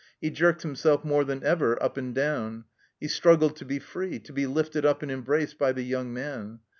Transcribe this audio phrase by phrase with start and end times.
[0.19, 2.65] He jerked himself more than ever up and down.
[2.99, 6.61] He struggled to be free, to be lifted up and embraced by the young man.